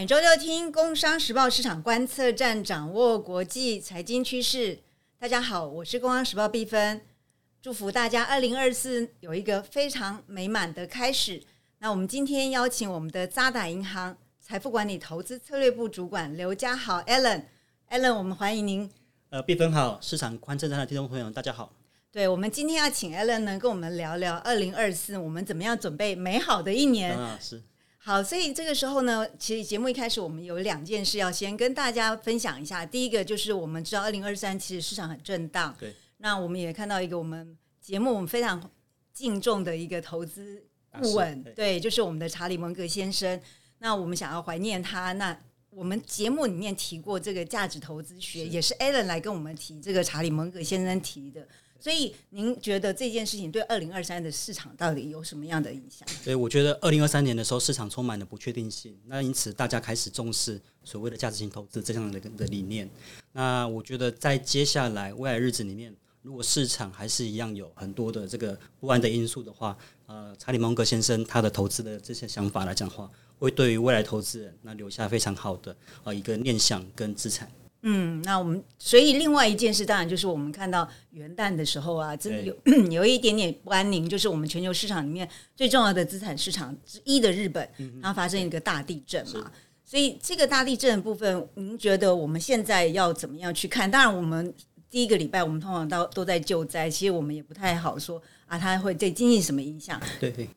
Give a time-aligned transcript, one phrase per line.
[0.00, 4.78] 每周六听《工商时报》市场观测站，掌握国际财经趋势。
[5.18, 7.02] 大家好，我是《工商时报》毕芬，
[7.60, 11.42] 祝福大家二零二四有一个非常美满的开始。
[11.80, 18.90] 那我们今天邀请我们的渣打银行财富管理投资策略部主管刘家豪 Allen，Allen，我们欢迎您。
[19.28, 21.70] 呃，毕芬好，市场观测站的听众朋友大家好。
[22.10, 27.14] 对，我们今天要请 Allen 呢，跟我们聊聊二零二四，我们怎么样准备美好的一年。
[27.14, 27.62] 啊，是。
[28.02, 32.84] 好，所以这个时候呢，其实节目一开始我们有两件事要先跟大家分享一下。
[32.84, 35.94] 第一个就是我们知道二零二三其实市场很震荡，对。
[36.16, 38.70] 那我们也看到一个我们节目我们非常
[39.12, 40.64] 敬重的一个投资
[40.98, 43.38] 顾问，对，就是我们的查理蒙格先生。
[43.80, 45.12] 那我们想要怀念他。
[45.12, 45.38] 那
[45.68, 51.46] 我们节目里面提过这个价值投资学，也是 Alan 来跟我们提这个查理蒙格先生提的。
[51.80, 56.06] 所以，您觉得这件事情对二零二三的市场到底有什么样的影响？
[56.22, 62.86] 对，我觉得二零二三年的时候，市场充满了不确定性，那因此大家开始重视所谓的价值型投资这样的的理念。
[63.32, 69.74] 那我觉得在接下来未来日子里面，如果市场还是一样有很多的这个不安的因素的话，
[70.06, 77.50] 呃，查理芒格先生他的投资的这些想法来讲的话，会对于未来投资人那留下非常好的啊一个念想跟资产。
[77.82, 82.54] 嗯，那我们所以另外一件事，当然就是我们看到元旦的时候啊，真的有
[82.92, 87.66] 有一点点不安宁，就是我们全球市场里面最重要的资产市场之一的日本，
[88.02, 89.50] 它发生一个大地震嘛。
[89.84, 93.90] 所以这个大地震的部分，您觉得我们现在要怎么样去看？
[93.90, 94.54] 当然，我们
[94.88, 100.00] 第一个礼拜我们通常都都在救灾，其实我们也不太好说啊，它会对经济什么影响？
[100.20, 100.48] 对对。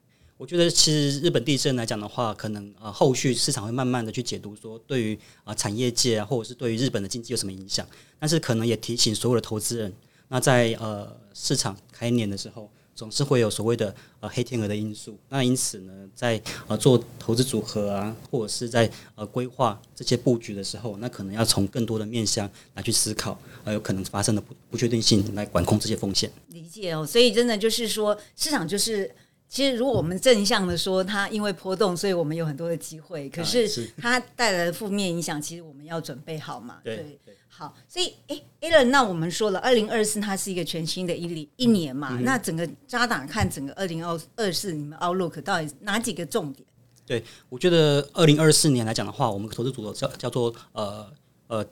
[0.43, 7.87] 我觉得其实日本地震来讲的话，可能呃后续市场会慢慢的去解读说，对于啊产业界啊，或者是对于日本的经济有什么影响。
[8.19, 9.93] 但是可能也提醒所有的投资人，
[10.27, 15.17] 那在呃市场开年的时候，总是会有所谓的呃黑天鹅的因素。
[15.29, 26.29] 那因此呢，在呃做投资组合啊，或者是在呃规划这些布局的时候，那可能要从更多的面向来去思考，呃有可能发生的不不确定性来管控这些风险。
[26.49, 29.09] 理解哦，所以真的就是说，市场就是。
[29.53, 33.29] 其实，如果我们正向的说，它因为波动，所以我们有很多的机会。
[33.29, 36.79] 可是，它带来的负面影响，其实我们要准备好嘛？
[36.83, 37.71] 对，好。
[37.87, 42.17] 所以，哎 a l a n 那我们说了，二零二四它是一个全新的一年一年嘛？
[42.23, 46.67] 那整个渣打看整个二零二二四，你们 Outlook 到底哪几个重点？
[47.05, 51.13] 对，我觉得二零二四年来讲的话，我们投资组合叫叫做呃
[51.45, 51.63] 呃。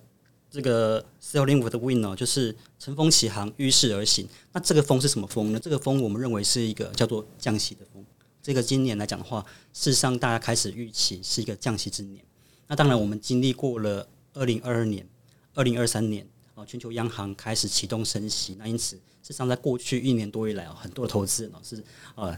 [0.52, 4.28] 这个 sailing with the wind 呢，就是乘风起航，遇势而行。
[4.52, 5.60] 那这个风是什么风呢？
[5.60, 8.06] 这个风我们认为是一个叫做降息的风。
[8.44, 12.22] 这个今年来讲的话，事实上大家开始预期是一个降息之年。
[12.68, 15.08] 那当然，我们经历过了二零二二年、
[15.54, 18.56] 二零二三年啊，全球央行开始启动升息。
[18.60, 21.82] 那因此，事实上在过去一年多以来啊，很多的投资人是
[22.16, 22.38] 啊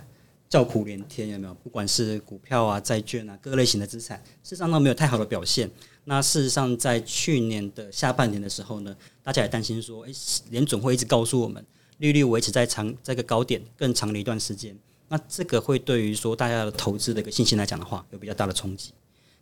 [0.53, 1.53] 叫苦连天，有没有？
[1.64, 5.68] 不管是股票啊、债券啊，各类型的资产，事实上都没有太好的表现。
[6.06, 10.13] 那事实上，在去年的下半年的时候呢，大家也担心说，诶，
[10.52, 11.66] 联总会一直告诉我们，
[11.97, 14.78] 利率维持在长这个高点更长的一段时间，
[15.08, 18.92] 那这个会对于说大家的投资的一个信心来讲的话，有比较大的冲击。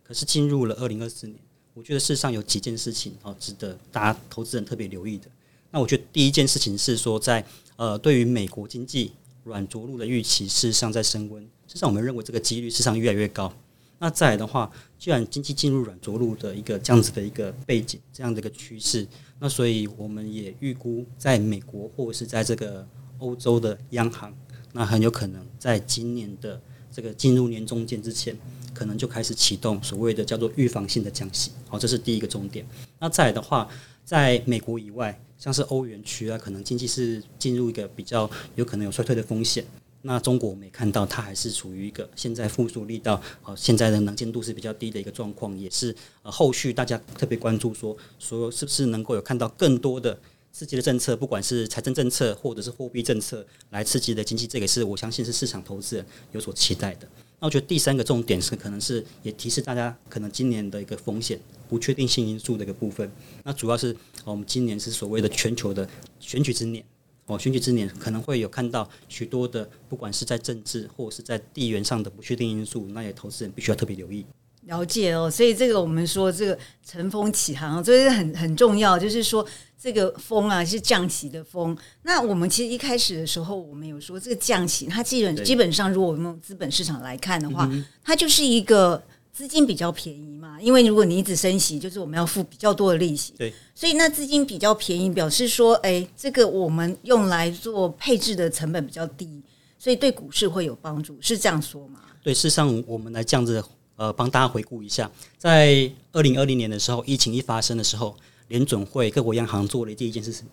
[0.02, 1.38] 可是进入了二零二四年，
[1.74, 5.28] 我觉得事实上有几件事情哦，值得大家投资人特别留意的。
[5.70, 7.44] 那我觉得第一件事情是说，在
[7.76, 9.12] 呃，对于美国经济
[9.44, 13.52] 软着陆的预期，事实上在升温，事实上我们认为这个几率事实上越来越高。
[13.98, 19.06] 那再来的话，既然经济进入软着陆的一个这样子的一个背景，这样的一个趋势，
[19.38, 22.84] 那所以我们也预估，在美国或者是在这个
[23.18, 24.34] 欧洲的央行，
[24.72, 26.60] 那很有可能在今年的
[26.90, 28.36] 这个进入年中间之前，
[28.74, 31.52] 可能就开始启动所谓的叫做预防性的降息。
[31.68, 32.66] 好，这是第一个重点。
[32.98, 33.68] 那再来的话，
[34.04, 39.64] 在美国以外，像是欧元区啊，可能经济是进入一个比较有可能有衰退的风险。
[40.02, 45.92] 那中国我们也看到，它还是处于一个现在复苏力道，呃，现在的能见度是比较低的一个状况，也是
[46.22, 50.16] 呃后续大家特别关注说，说是不是能够有看到更多的
[50.52, 57.08] 刺激的政策，不管是财政政策或者是货币政策来刺激的经济，这也是我相信是市场投资人有所期待的。
[57.42, 61.36] 那我觉得第三个重点是，可能是也提示大家，可能今年的一个风险
[61.68, 63.10] 不确定性因素的一个部分。
[63.42, 65.88] 那主要是我们今年是所谓的全球的
[66.20, 66.84] 选举之年。
[67.26, 74.24] 哦，选举之年可能会有看到许多的，不管是在政治或者是在地缘上的不确定因素，那也投资人必须要特别留意。
[74.66, 78.98] 了解哦，所以这个我们说这个乘风起航，这是很很重要。
[78.98, 79.46] 就是说
[79.80, 81.76] 这个风啊是降息的风。
[82.02, 87.70] 那我们其实一开始的时候，我们有说这个降息，它基本基本上，如果我们用资本市场来看的话，
[88.04, 89.02] 它就是一个。
[89.34, 93.32] 资金比较便宜嘛，因为如果你一直升息，就是我们要付比较多的利息。
[93.38, 99.42] 对，所以那资金比较便宜，表示说，哎，这个我们用来做配置的成本比较低，
[99.78, 102.00] 所以对股市会有帮助，是这样说吗？
[102.22, 103.64] 对，事实上我们来这样子
[103.96, 108.16] 呃帮大家回顾一下，在二零二零年的时候，疫情一发生的时候，
[108.48, 110.46] 联准会各国央行做的第一件事情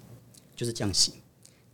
[0.56, 1.14] 就是降息，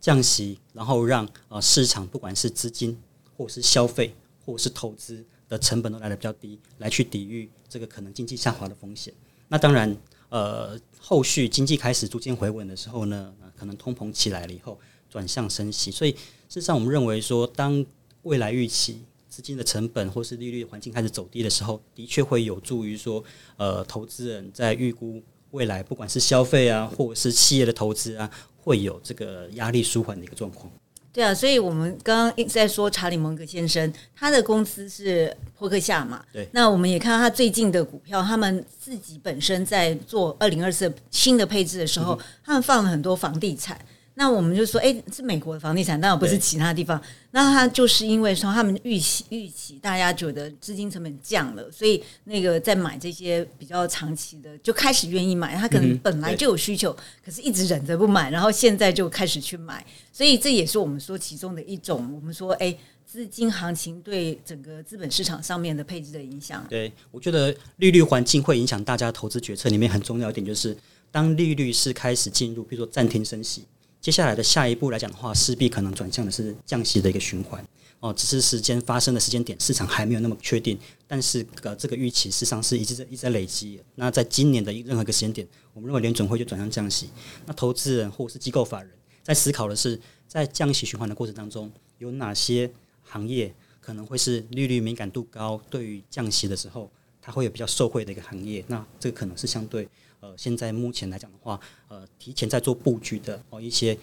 [0.00, 2.96] 降息，然后让呃市场不管是资金
[3.36, 4.14] 或是消费
[4.44, 9.12] 或是投资的成本都来的比较低，来去抵御这个可能经济下滑的风险。
[9.48, 9.96] 那当然，
[10.28, 14.78] 呃，后续经济开始逐渐回稳的时候呢，可能通膨起来了以后
[15.08, 17.84] 转向升息，所以事实上我们认为说，当
[18.22, 19.02] 未来预期
[19.36, 23.22] 资金的成本或是利率环境开始走低的时候，的确会有助于说，
[23.58, 30.72] 呃，投资人在预估未来不管是消费啊，或者是企业的投资啊，会有这个压力舒缓的一个状况。
[31.12, 36.24] 对啊，所以我们刚刚在说查理蒙格先生，他的公司是波克夏嘛。
[36.32, 36.48] 对。
[36.52, 43.78] 那我们也看到他最近的股票，他们自己本身在做二零二四新的配置的时候，他们放了很多房地产。
[44.18, 46.98] 那我们就说，哎，是美国的房地产，当然不是其他地方。
[47.32, 55.54] 那他就是因为说，他们预期预期大家觉得资金成本降了，所以那个在买这些比较长期的，就开始愿意买。
[55.54, 59.84] 他可能本来就有需求，可是一直忍着不买，然后现在就开始去买。
[60.10, 62.10] 所以这也是我们说其中的一种。
[62.14, 62.74] 我们说，哎，
[63.04, 66.64] 资金行情对整个资本市场上面的配置的影响。
[66.70, 69.68] 对，我觉得利率环境会影响大家投资决策。
[69.68, 70.74] 里面很重要一点就是，
[71.10, 73.64] 当利率是开始进入，比如说暂停升息。
[74.00, 77.64] 接下来的下一步来讲的话，势必可能转向的是降息的一个循环
[77.98, 80.78] 哦，只是时间发生的时间点，市场还没有那么确定。
[81.08, 83.80] 但是呃，这个预期事实上是一直在一直在累积。
[83.96, 87.08] 那在今年的任何一个时间点，我们认为联准会就转向降息。
[87.46, 88.90] 那投资人或是机构法人
[89.22, 92.70] 在思考的是，在降息循环的过程当中，有哪些
[93.02, 96.88] 行业可能会是利率敏感度高，对于降息的时候，
[97.20, 98.64] 它会有比较受惠的一个行业。
[98.68, 99.88] 那这个可能是相对。
[100.26, 103.96] 呃，现在目前来讲的话，呃，提前在做布局的哦一些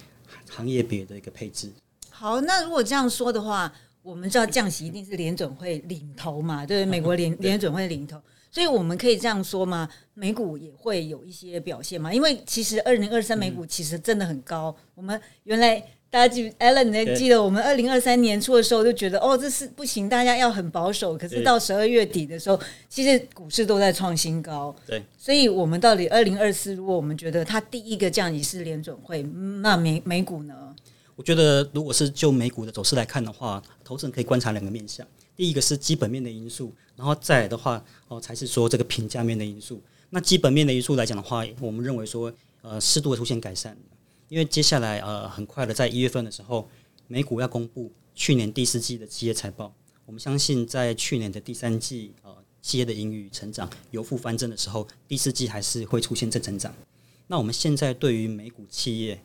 [0.50, 1.70] 行业别的一个配置。
[2.10, 9.90] 好，那如果这样说的话，我们知道降息一定是联准会领头嘛，对美国联 联准会领头，所以我们可以这样说吗？
[10.14, 12.14] 美股也会有一些表现嘛？
[12.14, 15.84] 因为其实二零二三美股其实真的很高，我们原来。
[16.14, 21.18] 大家记，Allen，你还记得我们二零二三年初的时候就觉得，哦，这是不行，大家要很保守。
[21.18, 24.76] 可是到十二月底的时候，其实股市都在创新高。
[24.86, 29.24] 对，所以我们到底二零二四，如果我们觉得它第一个降息是联准会，
[29.64, 30.54] 那美美股呢？
[31.16, 35.04] 我觉得，如果是就美股的走势来看的话，投资人可以观察两个面向。
[35.36, 39.82] 第一个是基本面的因素，然后再来的话，哦，才是说这个评价面的因素。
[40.12, 42.32] 那基本面的因素来讲的话，我们认为说，
[42.62, 43.76] 呃，适度的出现改善。
[44.34, 46.68] 因为接下来呃很快的在一月份的时候，
[47.08, 49.72] 美股要公布去年第四季的企业财报。
[50.08, 56.74] 我们相信在去年的第三季呃企业的盈余成长由负翻正的时候，第四季还是会出现正增长。
[57.28, 59.22] 那我们现在对于美股企业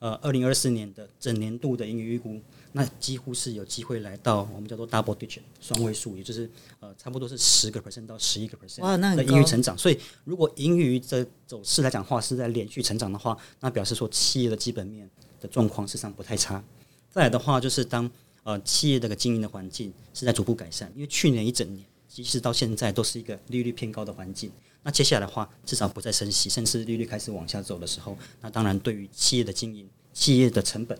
[0.00, 2.40] 呃二零二四年的整年度的盈余预估。
[2.72, 6.48] 那几乎是有机会来到我们叫做 double digit 双位数，也就是
[6.80, 9.76] 呃差不多是十个 percent 到十一个 percent 的盈余成长。
[9.76, 15.08] 所以如果盈余的走势来讲话是在连续成长的话，那表示说企业的基本面
[15.40, 16.62] 的状况事实上不太差。
[17.10, 18.08] 再来的话就是当
[18.42, 24.52] 呃企业这个经营的环境是在逐步改善，因为去年一整年即使到现在都是一个利率偏高的环境。
[24.82, 30.98] 那接下来的话至少不再升息，甚至利率开始往下走的时候，那当然对于企业的经营、企业的成本。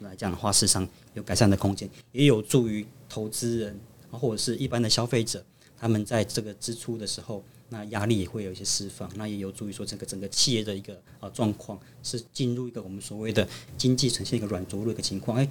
[0.00, 3.78] 来讲的话，事实上有改善的空间，也有助于投资人
[4.10, 5.44] 或者是一般的消费者，
[5.76, 15.36] 他们在这个支出的时候，那压力也会有一些释放，那也有助于说这个整个企业的一个呃状况是进入一个我们所谓的经济呈现一个软着陆的一个情况。
[15.36, 15.48] 哎，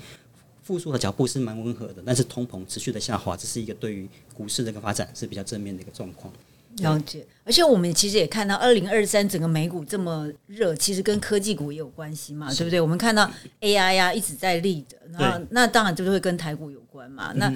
[0.64, 6.34] 复苏的脚步是蛮温和的，但是通膨持续的下滑，这是一个对于股市的一个发展是比较正面的一个状况。
[6.78, 12.80] 了解，而且我们其实也看到，二零二三整个美股这么热，其实跟科技股也有关系嘛，对不对？
[12.80, 13.30] 我们看到
[13.62, 17.32] AI 呀一直在立的，那那当然就是会跟台股有关嘛。
[17.36, 17.52] 那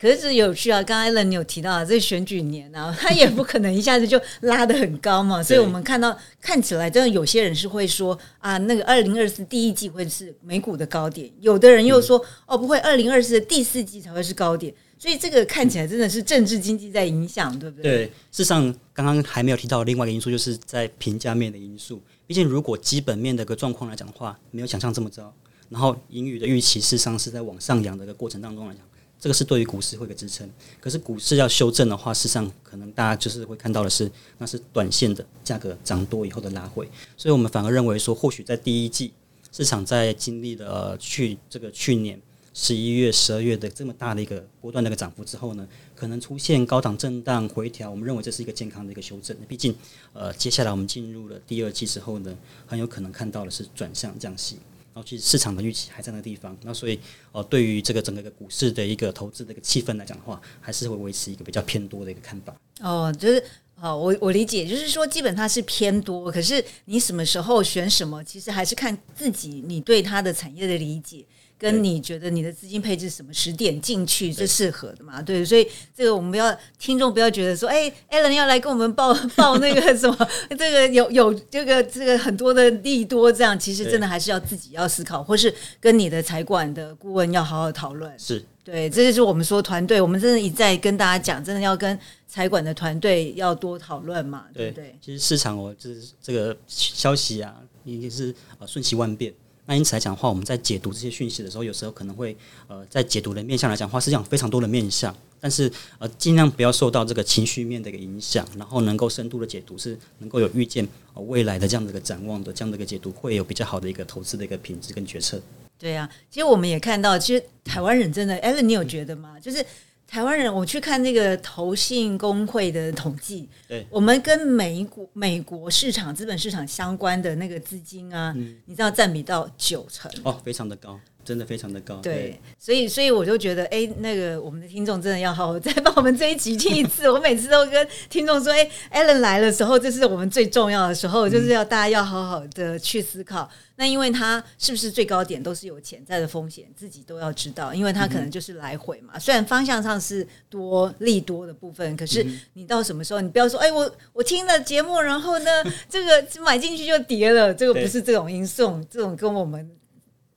[0.00, 14.74] 可是有趣啊，刚才 Allen 你有提到啊，这选举年啊， 他也不可能一下子就拉得很高嘛，所以我们看到看起来真的有些人是会说啊，那个二零二四第一季会是美股的高点，有的人又说哦不会，二零二四的第四季才会是高点。
[15.00, 17.82] 所以这个看起来真的是政治经济在影响，对不对？
[17.82, 21.98] 对，事实上刚刚还没有提到另外一个因素，就是在评价面的因素。
[22.26, 25.32] 毕竟如果基本面的个状况来讲的话，没有想象这么糟，
[25.70, 28.82] 然后盈余的预期事实上是在往上扬的一个过程当中来讲，
[29.18, 30.46] 这个是对于股市会个支撑。
[30.78, 36.86] 可是股市要修正的话，事实上可能大家就是会看到的是，那是短线的价格涨多以后的拉回。
[37.16, 39.14] 所以我们反而认为说，或许在第一季
[39.50, 42.20] 市场在经历了去这个去年。
[42.52, 49.36] 十一月、十二月的这么大的一个波段的一个涨幅之后呢，可能出现高档震荡回调，我们认为这是一个健康的一个修正。
[49.48, 49.74] 毕竟，
[50.12, 54.56] 呃，接下来我们进入了第二季之后呢，很有可能看到的是转向降息。
[54.92, 56.98] 然后其实市场的预期还在那个地方，那所以
[57.30, 62.52] 呃，对于这个整个的股市的一个投资的一个气氛来讲的话，还是会维持一个比较偏多的一个看法。
[62.80, 63.40] 哦，就是
[63.76, 71.24] 好，我我理解，就是说基本它是偏多，可是你什么时候选什么，其实还是看自己你对它的产业的理解。
[71.60, 75.20] 跟你觉得你的资金配置什么时点进去是适合的嘛？
[75.20, 88.10] 对，所以这个我们不要听众不要觉得说，哎，Allen 要来跟我们报 报那个什么， 这个有有这个这个很多的利多，这样其实真的还是要自己要思考，或是跟你的财管的顾问要好好讨论。
[88.18, 94.96] 是对，这就是我们说团队，我们真的一再跟大家讲，真的要跟财管的团队要多讨论嘛，对不对？
[95.00, 99.34] 其实市场哦，就是这个消息啊，已经是啊瞬息万变。
[99.70, 102.36] 那因此来讲的话，我们在解读这些讯息的时候，有时候可能会
[102.66, 110.84] 呃，在解读的面向来讲的话，实际上非常多的面向，但是呃，尽量不要受到这个情绪面的一个影响，然后能够深度的解读，是能够有预见
[111.14, 115.40] 未来的这样的一个展望的这样的一个解读，会有比较好的一个投资的一个品质跟决策。
[115.78, 119.38] 对啊，其实我们也看到，其实台湾人真的哎你有觉得吗？
[119.38, 119.64] 就是。
[120.10, 128.34] 台湾人，我去看那个投信工会的统计，对，我们跟美国美国市场资本市场相关的那个资金啊，
[128.66, 130.10] 你知道占比到九成。
[130.24, 130.98] 哦，非常的高。
[131.24, 137.08] 真的非常的高，对，所以所以我就觉得，哎，那个我们的听众真的要好好再帮我们这一集听一次。
[137.10, 143.48] 我每次都跟听众说，哎，Allen 来的时候，这是我们最重要的时候，就是要大家要好好的去思考。
[143.76, 149.18] 那因为它是不是最高点都是有潜在的风险，自己都要知道，因为它可能就是来回嘛。
[149.18, 155.50] 虽然方向上是多利多的部分，可是你到什么时候，你不要说，哎，我我听了节目，然后呢，
[155.88, 159.70] 这个买进去就跌了，这个不是这种因素，这种跟我们。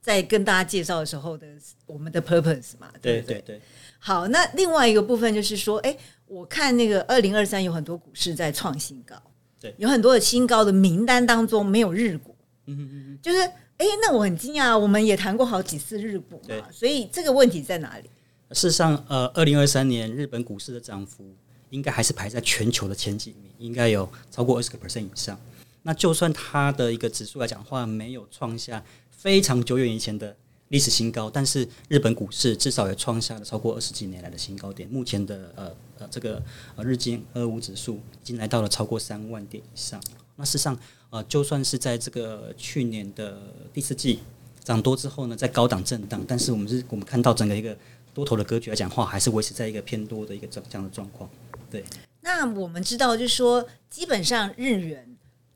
[0.04, 1.46] 在跟大家介绍的时候的
[1.86, 3.58] 我们的 purpose 嘛，对对对。
[3.98, 5.96] 好，那另外一个部分就是说，哎，
[6.26, 9.16] 我看那个二零二三有很多股市在创新高，
[9.58, 13.38] 对，有很多的新高的名单当中没有日股，嗯嗯嗯，就是，
[13.78, 18.10] 哎，那我很惊讶，我们也谈过好几次日股嘛，所以这个问题在哪里？
[18.50, 21.34] 事实上，呃，二零二三年日本股市的涨幅
[21.70, 25.40] 应该还是排在全球的前几名，应该有超过二十个 percent 以上。
[25.86, 28.82] 那就算它的一个指数来讲话，没有创下。
[29.24, 30.36] 非常久远以前的
[30.68, 34.86] 历史新高，但是日本股市至少也创下了超过二十几年来的新高点。
[34.90, 36.42] 目前的呃呃这个
[36.76, 39.98] 呃日经二五指数已经来到了超过三万点以上。
[40.36, 40.78] 那事实上
[41.08, 43.40] 呃就算是在这个去年的
[43.72, 44.20] 第四季
[44.62, 47.74] 涨多之后呢，在高档震荡，但是我们是我们看到整个一个
[48.12, 51.30] 多头的格局来讲话，还是维持在一个偏多的一个这这样的状况。
[51.70, 51.82] 对。
[52.20, 55.13] 那我们知道，就是说基本上日元。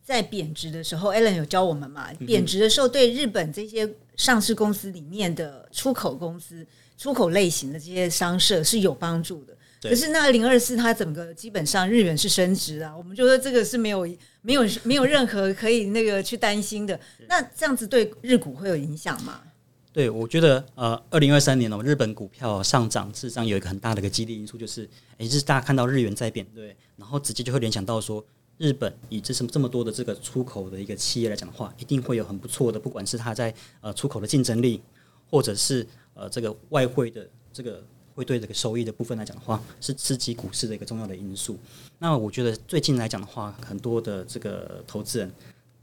[0.09, 2.09] 在贬值的时候，Allen 有教我们嘛？
[2.27, 3.87] 贬值的时候，对日本这些
[4.17, 9.55] 上市公司里面的出口公司、出口类型的这些商社是有帮助的。
[9.83, 14.09] 可是那二零二四它整个基本上日元是升值啊，我们就说这个是没有、
[14.41, 16.99] 没有、没有任何可以那个去担心的。
[17.29, 19.43] 那这样子对日股会有影响吗？
[19.93, 24.89] 对，我觉得呃，二零二三年哦，日本股票上涨，事实上有一个很大的一个激励因素，就是
[25.19, 28.25] 诶，就是大家看到日元在贬，对，然后直接就会联想到说。
[28.59, 34.83] 日本以这什这么多的这个出口的一个企业来讲的话，一定会有很不错的，不管是它在呃出口的竞争力，
[35.31, 37.81] 或者是呃这个外汇的这个
[38.17, 41.57] 汇兑这个收益的部分来讲的话，是刺激股市的一个重要的因素。
[42.01, 45.33] 那我觉得最近来讲的话，很多的这个投资人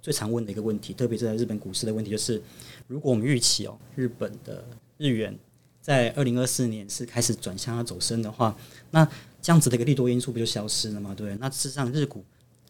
[0.01, 2.41] 最常问的一个问题，特别是在日本股市的问题，就是
[2.87, 4.65] 如果我们预期哦，日本的
[4.97, 5.33] 日元
[5.79, 8.53] 在二零二四年是开始转向要走升的话，
[8.91, 9.07] 那
[9.41, 11.15] 这样子的一个利多因素不就消失了吗？
[11.15, 12.21] 对，那事实上日股。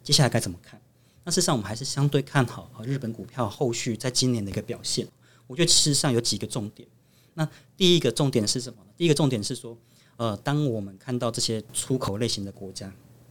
[0.06, 0.80] 接下来该怎么看？
[1.24, 5.04] 那事实上，我们还是相对看好啊日本股票后续在今年的一个表现。
[5.48, 6.88] 我觉得事实上有几个重点。
[7.34, 8.90] 那第一个重点是什么呢？
[8.96, 9.76] 第一个重点是说，
[10.16, 12.86] 呃，当我们看到这些出口类型的国家，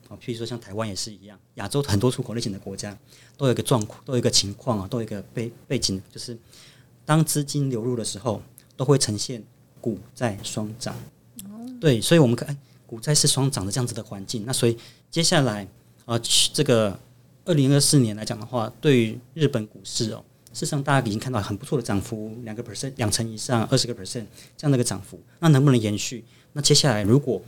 [0.10, 2.98] 啊，譬如说像台湾也是一样，亚洲很多出口类型的国家
[3.38, 6.38] 都有一个状况，都有一个情况啊，都有一个背背景，就是
[7.06, 8.42] 当资金流入的时候，
[8.76, 9.42] 都会呈现
[9.80, 10.94] 股债双涨。
[11.80, 14.44] 对，所以我们看股债是双涨的这样子的环境。
[14.46, 14.78] 那所以
[15.10, 15.66] 接下来。
[16.06, 16.20] 啊，
[16.54, 16.98] 这个
[17.46, 26.24] 二零二四年来讲的话，对于日本股市哦，事实上大家已经看到很不错的涨幅，两个 percent，两成以上，二十个 percent 这样的一个涨幅，那能不能延续？
[26.54, 27.42] 那接下来如果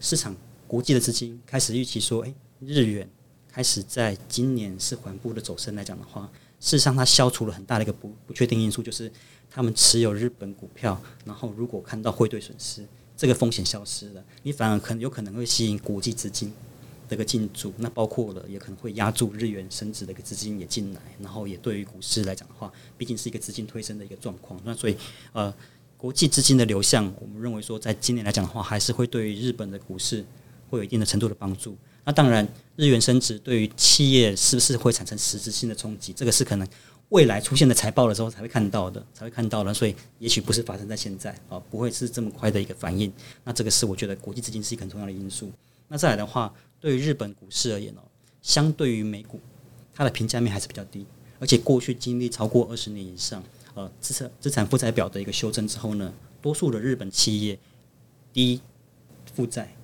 [0.00, 0.34] 市场
[0.66, 3.08] 国际的资金开始预期说，诶，日元
[3.48, 6.28] 开始在今年是缓步的走升来讲的话，
[6.58, 9.10] 事实上它消除了很大的一个不不确定因素，就是
[9.48, 12.84] 他们持有日本股票，然后如果看到汇兑损失，
[13.16, 16.52] 这个风险消失了，你反而可能有可能会吸引国际资金。
[17.12, 24.58] 这个进驻，那包括了也可能会压住日元升值的一个资金也进来，然后也对于股市来讲的话，毕竟是一个资金推升的一个状况。
[24.64, 24.96] 那所以
[25.34, 25.54] 呃，
[25.98, 30.24] 国际资金的流向，我们认为说，在今年来讲的话，还是会对于日本的股市
[30.70, 31.76] 会有一定的程度的帮助。
[32.02, 36.66] 那当然，日元升值对于企业是不是会产生实质性的冲击，这个是可能
[37.10, 43.12] 未来出现的财报的时候才会看到的，才会看到的，所以也许不是发生在现在啊，不会是这么快的一个反应。
[43.44, 45.52] 那这个是我觉得国际资金是一个很重要的因素。
[45.88, 48.02] 那再来的话，对于日本股市而言哦，
[48.40, 49.40] 相对于美股，
[49.94, 51.06] 它的评价面还是比较低，
[51.38, 53.42] 而且过去经历超过二十年以上，
[53.74, 57.58] 呃，资产资产负债表的一个修正之后呢，多数的日本企业
[58.32, 58.60] 低
[59.34, 59.74] 负债、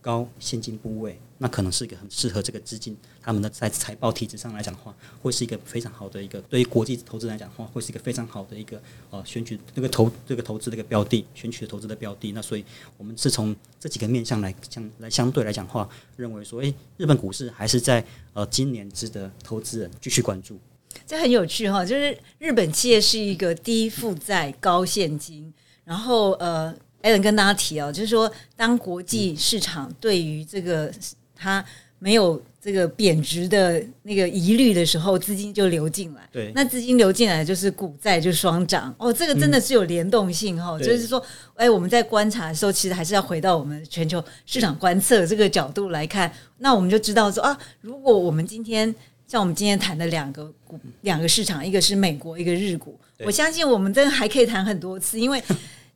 [0.00, 1.20] 高现金部位。
[1.38, 8.80] 那可能是一个很适合这个资金，他们的在财报体制上来讲的话，会是一个非常好的一个对于国际投资来讲的话，会是一个非常好的一个
[9.10, 12.32] 呃选取这个投这个投资的一个标的，选取的投资的标的。
[12.32, 12.64] 那所以
[12.96, 20.58] 我们是从这几个面向来相来相对来讲的话，认为说，诶，日本股市还是在呃今年值得投资人继续关注。
[21.06, 25.52] 这很有趣哈，就是日本企业是一个低负债、高现金，
[25.84, 30.92] 然后呃，Allen 跟大家提哦，就是说当国际市场对于这个
[31.38, 31.64] 它
[32.00, 36.28] 没有这个贬值的那个疑虑的时候，资金就流进来。
[36.30, 38.94] 对，那资金流进来就是股债就双涨。
[38.98, 40.78] 哦，这个真的是有联动性哈。
[40.78, 41.22] 就是说，
[41.54, 46.30] 哎，我们在观察的时候，其实还是要回到我们全球市场观测这个角度来看。
[46.58, 48.94] 那我们就知道说啊，如果我们今天
[49.26, 55.42] 像我们今天谈的两个股两个市场，一个是美国，一个日股，我相信我们真的还可以谈很多次，因为。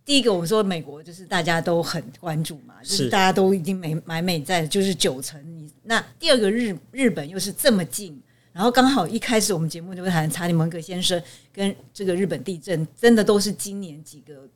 [0.05, 5.41] 第一个，我们说美国就是大家都很关注嘛，就是大家都已经买买美债，就是九成。
[5.57, 8.21] 你那第二个日日本又是这么近，
[8.53, 14.49] 然后刚好一开始我们节目就会谈查理蒙格先生跟这个日本地震，真的都是今年几个，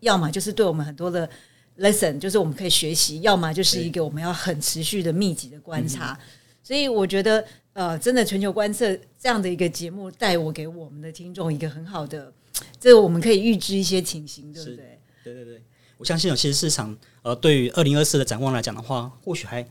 [0.00, 1.28] 要么就是对我们很多的
[1.78, 6.18] lesson，就是我们可以学习，要么就是一个我们要很持续的密集的观察。
[6.60, 12.32] 所以我觉得，呃，真的全球观测这样的一个节目，带我给我们的听众一个很好的。
[12.80, 15.00] 这个我们可以预知一些情形，对不对？
[15.24, 15.62] 对对对，
[15.96, 19.66] 我相信有些市场呃，对于二零二四的展望来讲的话，或许还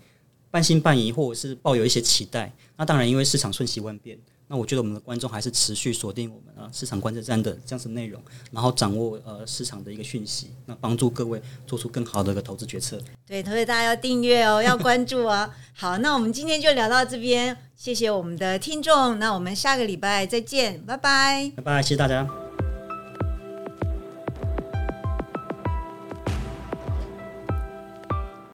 [0.51, 2.53] 半信半疑，或者是抱有一些期待。
[2.75, 4.17] 那当然，因为市场瞬息万变，
[4.48, 13.01] 那我觉得我们的观众还是持续锁定我们啊市场观测站的这样子内容，然后掌握呃市场的一个讯息，那帮助各位做出更好的一个投资决策。
[13.25, 15.50] 对，所以大家要订阅哦，要关注哦。
[15.74, 22.47] 好，那我们今天就聊到这边，谢谢我们的听众，那我们下个礼拜再见，拜拜，拜拜，谢谢大家。